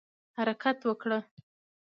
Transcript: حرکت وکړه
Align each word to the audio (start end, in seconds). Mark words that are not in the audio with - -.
حرکت 0.37 0.77
وکړه 0.89 1.19